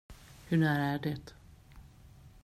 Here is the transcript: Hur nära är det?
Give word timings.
Hur 0.47 0.57
nära 0.57 0.83
är 0.85 0.99
det? 0.99 1.33